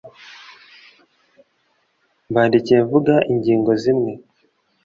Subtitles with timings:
[2.29, 4.11] mbandikiye mvuga ingingo zimwe